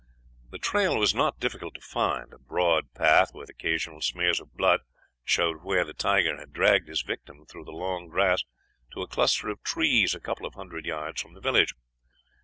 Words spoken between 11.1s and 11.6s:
from the